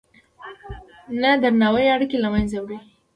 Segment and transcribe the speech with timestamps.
[1.21, 2.77] نه درناوی اړیکې له منځه وړي.